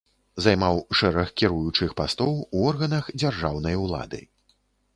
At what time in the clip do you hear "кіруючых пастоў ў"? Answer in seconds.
1.41-2.57